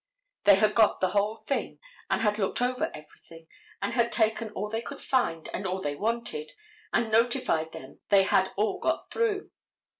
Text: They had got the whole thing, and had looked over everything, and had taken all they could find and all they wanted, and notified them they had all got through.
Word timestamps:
They 0.45 0.55
had 0.55 0.73
got 0.73 0.99
the 0.99 1.09
whole 1.09 1.35
thing, 1.35 1.77
and 2.09 2.21
had 2.21 2.39
looked 2.39 2.59
over 2.59 2.89
everything, 2.91 3.45
and 3.83 3.93
had 3.93 4.11
taken 4.11 4.49
all 4.53 4.67
they 4.67 4.81
could 4.81 4.99
find 4.99 5.47
and 5.53 5.67
all 5.67 5.79
they 5.79 5.93
wanted, 5.95 6.53
and 6.91 7.11
notified 7.11 7.71
them 7.71 7.99
they 8.09 8.23
had 8.23 8.51
all 8.55 8.79
got 8.79 9.11
through. 9.11 9.51